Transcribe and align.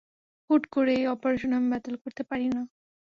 হুট 0.49 0.63
করে 0.73 0.91
এই 0.95 1.05
অপারেশন 1.07 1.51
আমি 1.53 1.67
বাতিল 1.73 1.95
করতে 2.03 2.23
পারি 2.23 2.47
না। 2.49 2.61